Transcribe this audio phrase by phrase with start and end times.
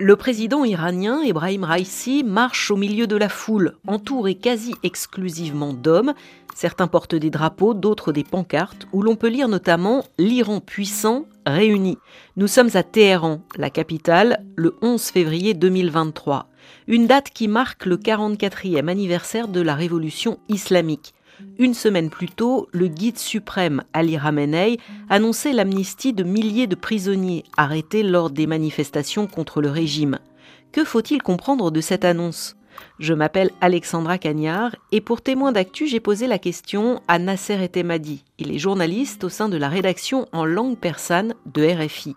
[0.00, 6.12] Le président iranien Ebrahim Raisi marche au milieu de la foule, entouré quasi exclusivement d'hommes.
[6.54, 11.96] Certains portent des drapeaux, d'autres des pancartes, où l'on peut lire notamment L'Iran puissant réuni.
[12.36, 16.48] Nous sommes à Téhéran, la capitale, le 11 février 2023.
[16.86, 21.13] Une date qui marque le 44e anniversaire de la révolution islamique.
[21.58, 24.78] Une semaine plus tôt, le guide suprême Ali Ramenei
[25.08, 30.18] annonçait l'amnistie de milliers de prisonniers arrêtés lors des manifestations contre le régime.
[30.72, 32.56] Que faut-il comprendre de cette annonce?
[32.98, 38.24] Je m'appelle Alexandra Cagnard et pour témoin d'actu, j'ai posé la question à Nasser Etemadi.
[38.38, 42.16] Il est journaliste au sein de la rédaction en langue persane de RFI.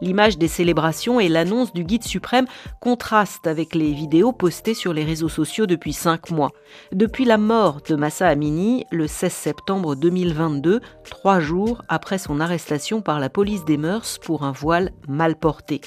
[0.00, 2.46] L'image des célébrations et l'annonce du guide suprême
[2.80, 6.52] contrastent avec les vidéos postées sur les réseaux sociaux depuis cinq mois.
[6.92, 13.02] Depuis la mort de Massa Amini, le 16 septembre 2022, trois jours après son arrestation
[13.02, 15.80] par la police des mœurs pour un voile mal porté.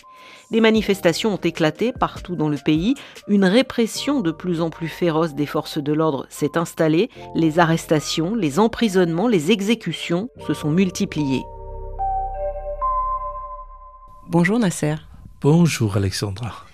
[0.51, 2.93] Des manifestations ont éclaté partout dans le pays,
[3.27, 8.35] une répression de plus en plus féroce des forces de l'ordre s'est installée, les arrestations,
[8.35, 11.43] les emprisonnements, les exécutions se sont multipliées.
[14.29, 14.95] Bonjour Nasser.
[15.41, 16.65] Bonjour Alexandra.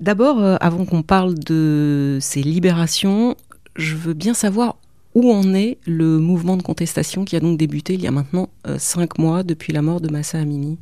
[0.00, 3.36] D'abord, euh, avant qu'on parle de ces libérations,
[3.76, 4.76] je veux bien savoir
[5.14, 8.50] où en est le mouvement de contestation qui a donc débuté il y a maintenant
[8.66, 10.78] euh, cinq mois depuis la mort de Massa Amini.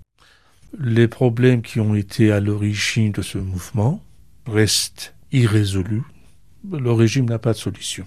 [0.78, 4.02] Les problèmes qui ont été à l'origine de ce mouvement
[4.46, 6.02] restent irrésolus.
[6.70, 8.06] Le régime n'a pas de solution.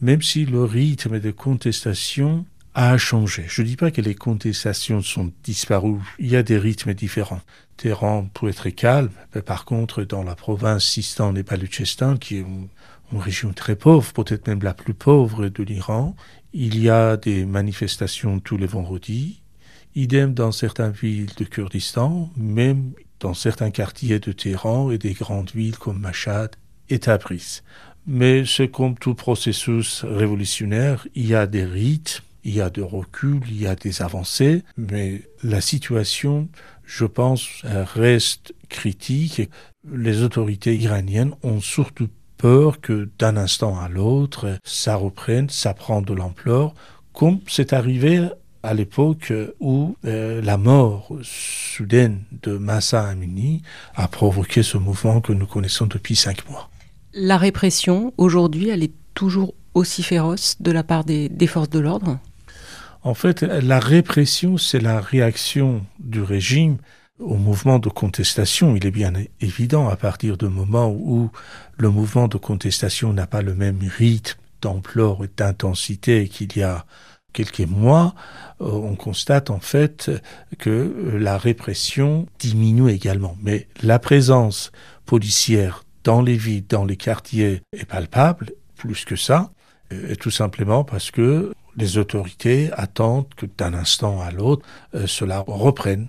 [0.00, 3.44] Même si le rythme de contestation a changé.
[3.48, 6.00] Je ne dis pas que les contestations sont disparues.
[6.18, 7.40] Il y a des rythmes différents.
[7.76, 12.40] Téhéran pourrait être calme, mais par contre, dans la province Sistan et Baloutchistan, qui est
[12.40, 12.68] une,
[13.12, 16.14] région très pauvre, peut-être même la plus pauvre de l'Iran,
[16.52, 19.40] il y a des manifestations tous les vendredis.
[19.94, 25.50] Idem dans certaines villes de Kurdistan, même dans certains quartiers de Téhéran et des grandes
[25.52, 26.56] villes comme Mashhad
[26.90, 27.62] et Tabriz.
[28.06, 32.82] Mais c'est comme tout processus révolutionnaire, il y a des rites il y a de
[32.82, 36.48] recul, il y a des avancées, mais la situation,
[36.84, 39.42] je pense, reste critique.
[39.90, 46.00] Les autorités iraniennes ont surtout peur que d'un instant à l'autre, ça reprenne, ça prend
[46.00, 46.74] de l'ampleur,
[47.12, 48.28] comme c'est arrivé
[48.62, 53.62] à l'époque où euh, la mort soudaine de Massa Amini
[53.94, 56.70] a provoqué ce mouvement que nous connaissons depuis cinq mois.
[57.12, 62.18] La répression, aujourd'hui, elle est toujours aussi féroce de la part des forces de l'ordre?
[63.02, 66.78] En fait, la répression, c'est la réaction du régime
[67.18, 68.76] au mouvement de contestation.
[68.76, 71.30] Il est bien évident à partir du moment où
[71.76, 76.84] le mouvement de contestation n'a pas le même rythme d'ampleur et d'intensité qu'il y a
[77.32, 78.14] quelques mois,
[78.60, 80.10] euh, on constate en fait
[80.58, 83.36] que la répression diminue également.
[83.42, 84.72] Mais la présence
[85.06, 89.50] policière dans les villes, dans les quartiers est palpable, plus que ça,
[90.20, 96.08] tout simplement parce que les autorités attendent que d'un instant à l'autre, euh, cela reprenne.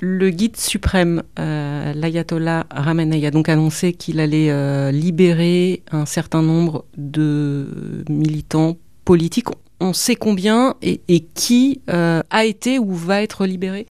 [0.00, 6.42] Le guide suprême, euh, l'ayatollah Ramenei, a donc annoncé qu'il allait euh, libérer un certain
[6.42, 9.48] nombre de militants politiques.
[9.78, 13.86] On sait combien et, et qui a été ou va être libéré?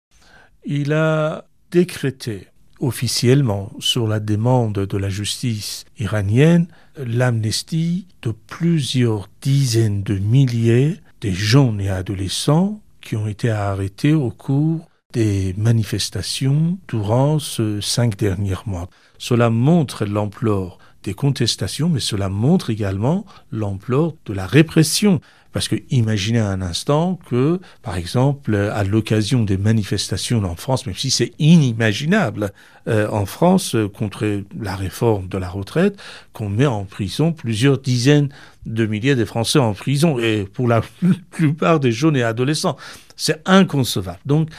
[0.66, 2.48] Il a décrété
[2.80, 11.34] officiellement, sur la demande de la justice iranienne, l'amnistie de plusieurs dizaines de milliers des
[11.34, 18.54] jeunes et adolescents qui ont été arrêtés au cours des manifestations durant ces cinq derniers
[18.66, 18.90] mois.
[19.18, 25.22] Cela montre l'ampleur des contestations, mais cela montre également l'ampleur de la répression.
[25.52, 30.96] Parce que imaginez un instant que, par exemple, à l'occasion des manifestations en France, même
[30.96, 32.52] si c'est inimaginable
[32.88, 35.98] euh, en France euh, contre la réforme de la retraite,
[36.34, 38.30] qu'on met en prison plusieurs dizaines
[38.66, 40.82] de milliers de Français en prison, et pour la
[41.32, 42.78] plupart des jeunes et adolescents.
[43.20, 44.20] C'est inconcevable.
[44.26, 44.50] Donc,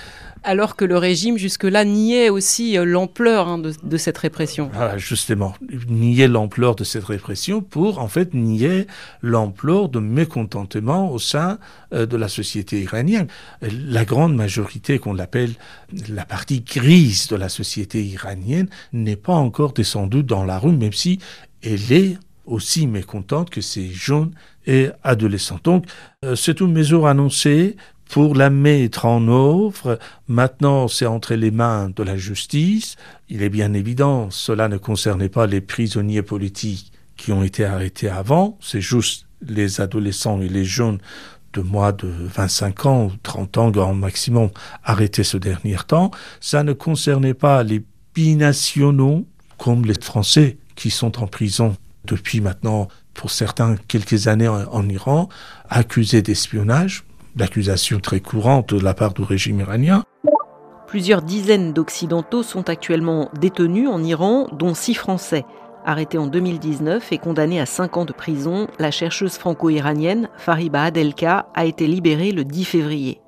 [0.42, 4.70] alors que le régime jusque-là niait aussi euh, l'ampleur hein, de, cette répression.
[4.72, 5.54] Voilà, justement,
[5.88, 8.86] niait l'ampleur de cette répression pour en fait nier
[9.22, 11.58] l'ampleur de mécontentement au sein
[11.94, 13.28] euh, de la société iranienne.
[13.62, 15.52] La grande majorité qu'on appelle
[16.10, 20.92] la partie grise de la société iranienne n'est pas encore descendue dans la rue, même
[20.92, 21.18] si
[21.62, 24.32] elle est aussi mécontente que ces jeunes
[24.66, 25.60] et adolescents.
[25.64, 25.86] Donc,
[26.24, 27.76] euh, c'est une mesure annoncée
[28.10, 32.96] pour la mettre en œuvre, maintenant c'est entre les mains de la justice.
[33.28, 38.08] Il est bien évident, cela ne concernait pas les prisonniers politiques qui ont été arrêtés
[38.08, 40.98] avant, c'est juste les adolescents et les jeunes
[41.52, 44.50] de moins de 25 ans ou 30 ans grand maximum
[44.82, 46.10] arrêté ce dernier temps.
[46.40, 47.84] Ça ne concernait pas les
[48.14, 54.88] binationaux comme les Français qui sont en prison depuis maintenant, pour certains, quelques années en,
[54.88, 55.28] Iran,
[55.68, 57.04] accusés d'espionnage,
[57.36, 60.04] l'accusation très courante de la part du régime iranien.
[60.86, 65.44] Plusieurs dizaines d'Occidentaux sont actuellement détenus en Iran, dont six Français.
[65.86, 71.46] Arrêtée en 2019 et condamnée à 5 ans de prison, la chercheuse franco-iranienne Fariba Adelka
[71.54, 73.20] a été libérée le 10 février.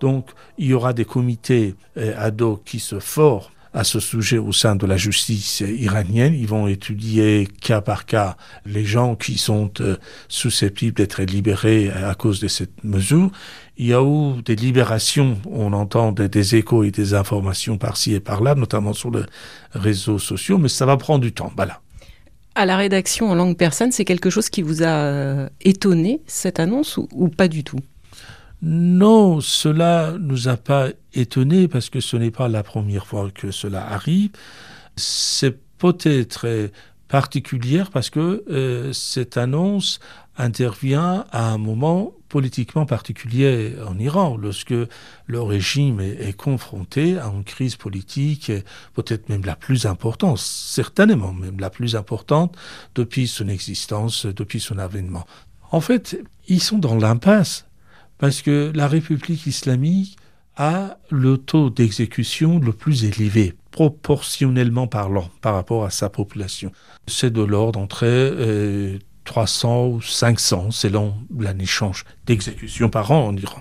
[0.00, 3.44] Donc, il y aura des comités euh, ad hoc qui se forment
[3.76, 6.34] à ce sujet au sein de la justice iranienne.
[6.34, 9.96] Ils vont étudier cas par cas les gens qui sont euh,
[10.28, 13.30] susceptibles d'être libérés à cause de cette mesure.
[13.76, 18.20] Il y a eu des libérations, on entend des, échos et des informations par-ci et
[18.20, 19.24] par-là, notamment sur les
[19.72, 21.52] réseaux sociaux, mais ça va prendre du temps.
[21.54, 21.82] Voilà.
[22.54, 26.60] À la rédaction en langue persane, c'est quelque chose qui vous a euh, étonné, cette
[26.60, 27.80] annonce, ou pas du tout?
[28.62, 33.50] Non, cela nous a pas étonné parce que ce n'est pas la première fois que
[33.50, 34.30] cela arrive.
[34.96, 36.70] C'est peut-être
[37.08, 40.00] particulière parce que euh, cette annonce
[40.38, 44.74] intervient à un moment politiquement particulier en Iran, lorsque
[45.26, 48.52] le régime est, confronté à une crise politique,
[48.94, 52.56] peut-être même la plus importante, certainement même la plus importante
[52.94, 55.24] depuis son existence, depuis son avènement.
[55.70, 57.65] En fait, ils sont dans l'impasse
[58.18, 60.16] parce que la République islamique
[60.56, 66.72] a le taux d'exécution le plus élevé, proportionnellement parlant, par rapport à sa population.
[67.06, 68.06] C'est de l'ordre entre
[69.24, 73.60] 300 euh, ou 500, selon l'année change, d'exécution par an en Iran.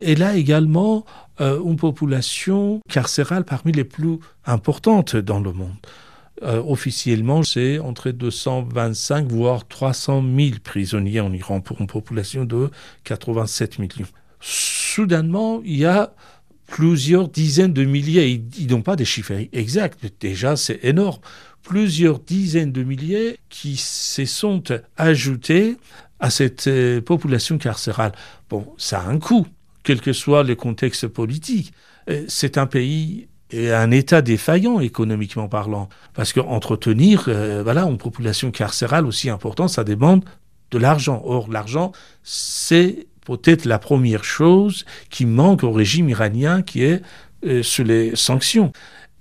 [0.00, 1.04] Et là également
[1.40, 5.76] euh, une population carcérale parmi les plus importantes dans le monde.
[6.42, 12.70] Euh, officiellement, c'est entre 225 voire 300 000 prisonniers en Iran pour une population de
[13.04, 14.08] 87 millions.
[14.40, 16.14] Soudainement, il y a
[16.66, 21.20] plusieurs dizaines de milliers, ils, n'ont pas des chiffres exacts, mais déjà c'est énorme,
[21.62, 24.64] plusieurs dizaines de milliers qui se sont
[24.96, 25.76] ajoutés
[26.18, 28.12] à cette euh, population carcérale.
[28.50, 29.46] Bon, ça a un coût,
[29.84, 31.72] quel que soit le contexte politique.
[32.10, 35.88] Euh, c'est un pays et un État défaillant économiquement parlant.
[36.14, 40.24] Parce qu'entretenir euh, voilà, une population carcérale aussi importante, ça demande
[40.70, 41.22] de l'argent.
[41.24, 47.02] Or, l'argent, c'est peut-être la première chose qui manque au régime iranien qui est
[47.44, 48.72] euh, sur les sanctions.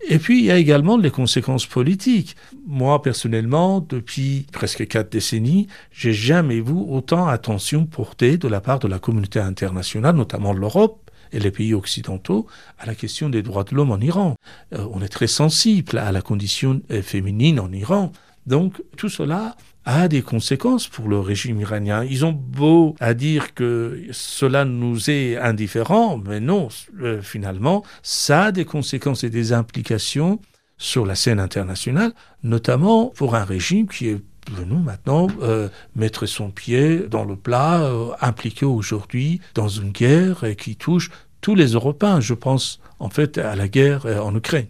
[0.10, 2.36] Et puis, il y a également les conséquences politiques.
[2.66, 8.80] Moi, personnellement, depuis presque quatre décennies, j'ai jamais vu autant attention portée de la part
[8.80, 11.00] de la communauté internationale, notamment l'Europe,
[11.31, 12.48] et les pays occidentaux
[12.80, 14.36] à la question des droits de l'homme en Iran.
[14.74, 18.12] Euh, on est très sensible à la condition euh, féminine en Iran.
[18.45, 19.56] Donc tout cela
[19.86, 22.04] a des conséquences pour le régime iranien.
[22.04, 26.68] Ils ont beau à dire que cela nous est indifférent, mais non,
[27.01, 30.39] euh, finalement, ça a des conséquences et des implications
[30.77, 32.13] sur la scène internationale,
[32.44, 37.81] notamment pour un régime qui est venu maintenant euh, mettre son pied dans le plat,
[37.83, 41.11] euh, impliqué aujourd'hui dans une guerre qui touche
[41.41, 42.19] tous les Européens.
[42.19, 44.67] Je pense en fait à la guerre euh, en Ukraine.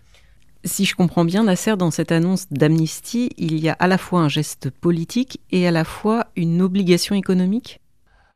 [0.64, 4.22] Si je comprends bien, Nasser, dans cette annonce d'amnistie, il y a à la fois
[4.22, 7.80] un geste politique et à la fois une obligation économique?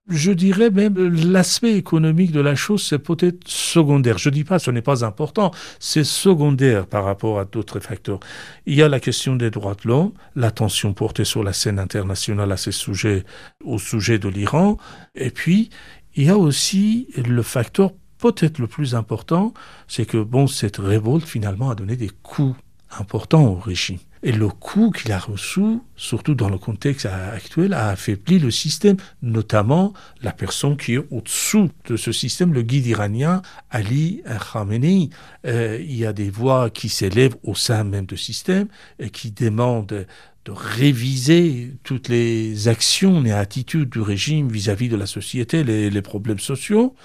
[0.07, 0.95] Je dirais même
[1.31, 4.17] l'aspect économique de la chose, c'est peut-être secondaire.
[4.17, 8.19] Je dis pas ce n'est pas important, c'est secondaire par rapport à d'autres facteurs.
[8.65, 12.51] Il y a la question des droits de l'homme, l'attention portée sur la scène internationale
[12.51, 13.23] à ces sujets,
[13.63, 14.77] au sujet de l'Iran,
[15.15, 15.69] et puis
[16.15, 19.53] il y a aussi le facteur peut-être le plus important,
[19.87, 22.55] c'est que bon, cette révolte finalement a donné des coups
[22.97, 23.99] importants au régime.
[24.27, 25.61] Et le coup qu'il a reçu,
[25.95, 31.69] surtout dans le contexte actuel, a affaibli le système, notamment la personne qui est au-dessous
[31.85, 35.11] de ce système, le guide iranien Ali Khamenei.
[35.45, 38.67] Euh, il y a des voix qui s'élèvent au sein même du système
[38.97, 40.07] et qui demandent
[40.45, 46.39] de réviser toutes les actions et attitudes du régime vis-à-vis de la société, les problèmes
[46.39, 46.95] sociaux.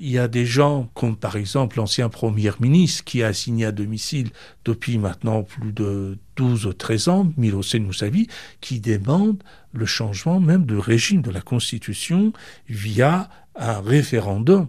[0.00, 3.72] Il y a des gens comme par exemple l'ancien Premier ministre qui a assigné à
[3.72, 4.30] domicile
[4.64, 8.28] depuis maintenant plus de 12 ou 13 ans, Milosevic Moussavi,
[8.60, 9.42] qui demande
[9.72, 12.32] le changement même de régime de la Constitution
[12.68, 14.68] via un référendum.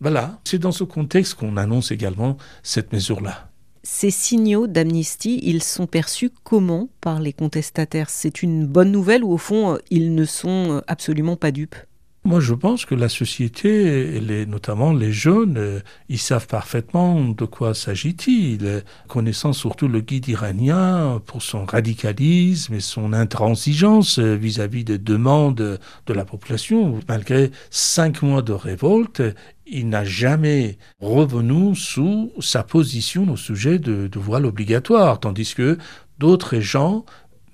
[0.00, 3.50] Voilà, c'est dans ce contexte qu'on annonce également cette mesure-là.
[3.82, 8.08] Ces signaux d'amnistie, ils sont perçus comment par les contestataires?
[8.10, 11.76] C'est une bonne nouvelle ou au fond, ils ne sont absolument pas dupes?
[12.22, 17.44] Moi, je pense que la société, et notamment les jeunes, euh, ils savent parfaitement de
[17.46, 24.84] quoi s'agit-il, connaissant surtout le guide iranien pour son radicalisme et son intransigeance euh, vis-à-vis
[24.84, 27.00] des demandes de la population.
[27.08, 29.22] Malgré cinq mois de révolte,
[29.66, 35.78] il n'a jamais revenu sous sa position au sujet de, de voile obligatoire, tandis que
[36.18, 37.06] d'autres gens,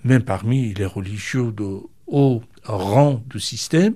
[0.03, 3.95] même parmi les religieux de haut rang du système,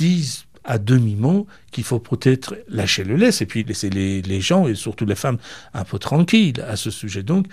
[0.00, 4.74] disent à demi-mot qu'il faut peut-être lâcher le laisse et puis laisser les, gens et
[4.74, 5.38] surtout les femmes
[5.74, 7.22] un peu tranquilles à ce sujet.
[7.22, 7.46] Donc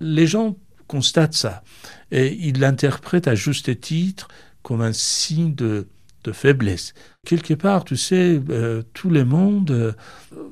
[0.00, 0.56] les gens
[0.86, 1.62] constatent ça
[2.10, 4.28] et ils l'interprètent à juste titre
[4.62, 5.86] comme un signe de,
[6.32, 6.94] faiblesse.
[7.26, 9.92] Quelque part, tu sais, euh, tous les mondes, euh,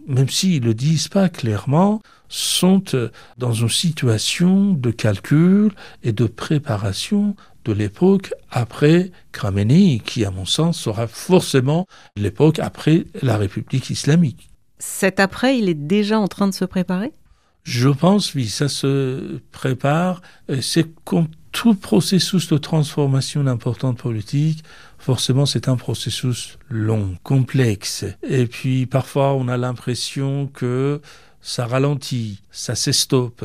[0.06, 5.70] même s'ils ne le disent pas clairement, sont euh, dans une situation de calcul
[6.02, 13.04] et de préparation de l'époque après Khamenei, qui, à mon sens, sera forcément l'époque après
[13.22, 14.50] la République islamique.
[14.78, 17.12] Cet après, il est déjà en train de se préparer?
[17.62, 20.20] Je pense, oui, ça se prépare.
[20.60, 24.64] C'est comme tout processus de transformation d'importante politique,
[24.98, 28.04] forcément c'est un processus long, complexe.
[28.22, 31.00] Et puis parfois on a l'impression que
[31.42, 33.44] ça ralentit, ça s'estoppe.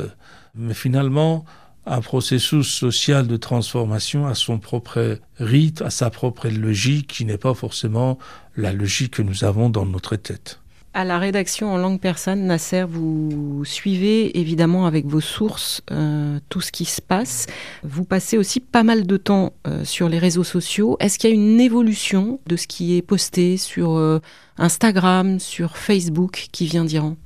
[0.54, 1.44] Mais finalement,
[1.88, 7.38] un processus social de transformation a son propre rythme, a sa propre logique, qui n'est
[7.38, 8.18] pas forcément
[8.56, 10.60] la logique que nous avons dans notre tête.
[10.94, 16.60] À la rédaction en langue persane, Nasser, vous suivez évidemment avec vos sources euh, tout
[16.60, 17.46] ce qui se passe.
[17.84, 20.96] Vous passez aussi pas mal de temps euh, sur les réseaux sociaux.
[20.98, 24.18] Est-ce qu'il y a une évolution de ce qui est posté sur euh,
[24.56, 27.16] Instagram, sur Facebook qui vient d'Iran?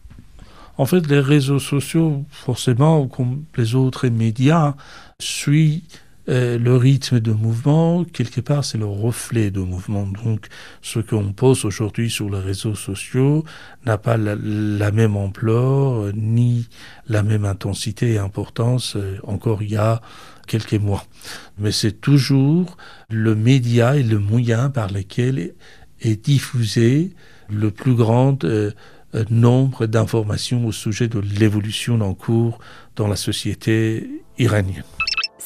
[0.79, 4.75] En fait, les réseaux sociaux, forcément, comme les autres médias,
[5.19, 5.83] suivent
[6.29, 10.07] euh, le rythme de mouvement, quelque part, c'est le reflet de mouvement.
[10.07, 10.47] Donc,
[10.81, 13.45] ce qu'on pose aujourd'hui sur les réseaux sociaux
[13.85, 16.69] n'a pas la, même ampleur, euh, ni
[17.09, 20.01] la même intensité et importance euh, encore il y a
[20.47, 21.05] quelques mois.
[21.59, 22.77] Mais c'est toujours
[23.11, 25.55] le média et le moyen par lequel
[26.01, 27.15] est diffusé
[27.51, 28.45] le plus grand
[29.15, 32.59] euh, nombre d'informations au sujet de l'évolution en cours
[32.97, 34.85] dans la société iranienne.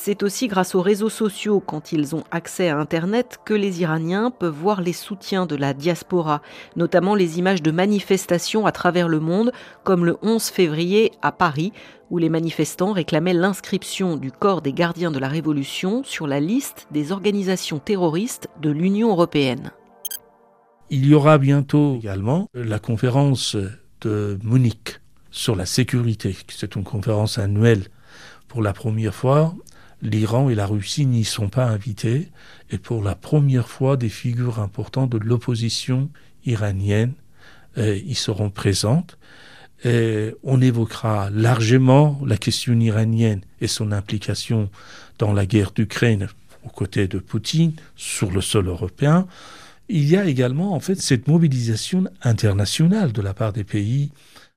[0.07, 4.31] C'est aussi grâce aux réseaux sociaux, quand ils ont accès à Internet, que les Iraniens
[4.31, 6.43] peuvent voir les soutiens de la diaspora,
[6.77, 9.51] notamment les images de manifestations à travers le monde,
[9.83, 11.73] comme le 11 février à Paris,
[12.11, 16.87] où les manifestants réclamaient l'inscription du corps des gardiens de la Révolution sur la liste
[16.93, 19.73] des organisations terroristes de l'Union européenne.
[20.89, 23.57] Il y aura bientôt également la conférence
[24.03, 25.01] de Munich
[25.33, 26.37] sur la sécurité.
[26.49, 27.89] C'est une conférence annuelle.
[28.47, 29.57] Pour la première fois,
[30.01, 32.29] l'Iran et la Russie n'y sont pas invités
[32.71, 36.09] et pour la première fois, des figures importantes de l'opposition
[36.45, 37.15] iranienne
[37.79, 39.19] euh, y seront présentes.
[39.85, 44.69] On évoquera largement la question iranienne et son implication
[45.19, 46.29] dans la guerre d'Ukraine
[46.65, 49.29] aux côtés de Poutine sur le sol européen.
[49.89, 54.11] Il y a également en fait cette mobilisation internationale de la part des pays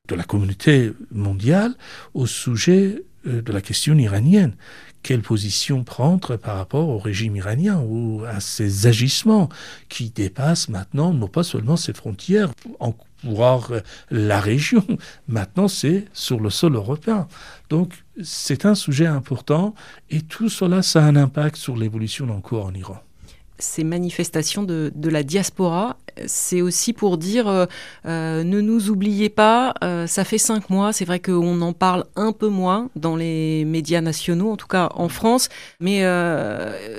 [0.07, 1.75] de la communauté mondiale
[2.15, 4.55] au sujet euh, de la question iranienne.
[5.03, 9.50] Quelle position prendre par rapport au régime iranien ou à ses agissements
[9.88, 13.71] qui dépassent maintenant non pas seulement ses frontières, en voir
[14.09, 14.86] la région,
[15.27, 17.27] maintenant c'est sur le sol européen.
[17.69, 19.75] Donc c'est un sujet important
[20.09, 23.00] et tout cela, ça a un impact sur l'évolution en cours en Iran
[23.60, 27.66] ces manifestations de, la diaspora, c'est aussi pour dire euh,
[28.06, 32.06] euh, ne nous oubliez pas, euh, ça fait cinq mois, c'est vrai qu'on en parle
[32.16, 35.50] un peu moins dans les médias nationaux, en tout cas en France,
[35.80, 36.06] mais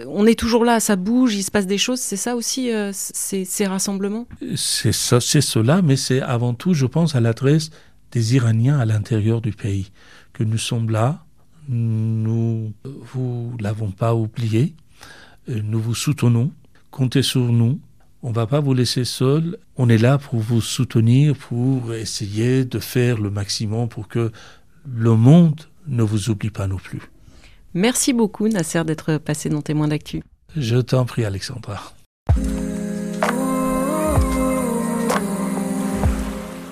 [0.06, 3.66] on est toujours là, ça bouge, il se passe des choses, c'est ça aussi, ces,
[3.66, 4.26] rassemblements?
[4.56, 7.70] C'est ça, c'est cela, mais c'est avant tout, je pense, à l'adresse
[8.12, 9.92] des Iraniens à l'intérieur du pays,
[10.32, 11.24] que nous sommes là,
[11.68, 14.74] nous vous l'avons pas oublié,
[15.50, 16.52] nous vous soutenons,
[16.90, 17.80] comptez sur nous,
[18.22, 22.64] on ne va pas vous laisser seul, on est là pour vous soutenir, pour essayer
[22.64, 24.30] de faire le maximum pour que
[24.86, 27.00] le monde ne vous oublie pas non plus.
[27.74, 30.22] Merci beaucoup Nasser d'être passé dans Témoins d'actu.
[30.56, 31.94] Je t'en prie Alexandra.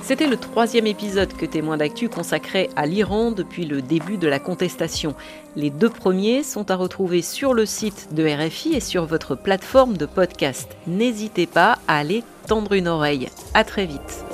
[0.09, 4.39] C'était le troisième épisode que Témoins d'actu consacrait à l'Iran depuis le début de la
[4.39, 5.15] contestation.
[5.55, 9.99] Les deux premiers sont à retrouver sur le site de RFI et sur votre plateforme
[9.99, 10.75] de podcast.
[10.87, 13.29] N'hésitez pas à aller tendre une oreille.
[13.53, 14.25] À très vite.